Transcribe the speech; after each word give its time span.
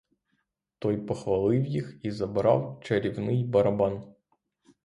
Той 0.79 0.97
похвалив 1.05 1.65
їх 1.65 1.97
і 2.03 2.11
забрав 2.11 2.79
чарівний 2.83 3.43
барабан. 3.43 4.13